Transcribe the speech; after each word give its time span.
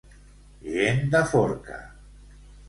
Gent 0.75 1.05
de 1.17 1.21
forca. 1.35 1.79